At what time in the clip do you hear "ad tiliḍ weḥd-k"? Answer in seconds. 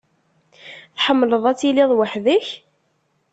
1.51-2.47